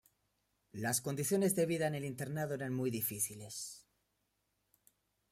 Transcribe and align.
Las 0.71 0.99
condiciones 0.99 1.53
de 1.55 1.67
vida 1.67 1.85
en 1.85 1.93
el 1.93 2.05
internado 2.05 2.55
eran 2.55 2.73
muy 2.73 2.89
difíciles. 2.89 3.85